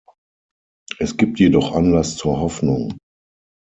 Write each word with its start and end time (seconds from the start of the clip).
Es 0.97 1.15
gibt 1.15 1.37
jedoch 1.39 1.73
Anlass 1.75 2.17
zur 2.17 2.39
Hoffnung. 2.39 2.97